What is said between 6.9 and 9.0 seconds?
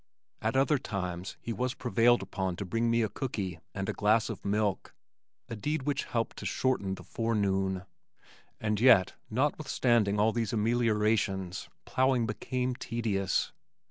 the forenoon. And